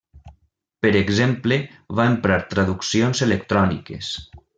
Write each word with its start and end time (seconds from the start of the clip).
Per 0.85 0.91
exemple 1.01 1.57
va 1.99 2.07
emprar 2.13 2.39
traduccions 2.57 3.23
electròniques. 3.27 4.11